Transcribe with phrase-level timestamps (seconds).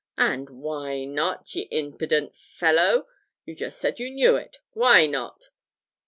[0.17, 3.05] 'And why not, ye impident fellow?
[3.45, 4.57] You've just said you knew it.
[4.71, 5.51] Why not?'